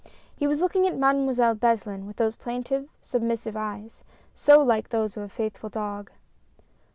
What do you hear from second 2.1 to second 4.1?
those plaintive, submissive eyes,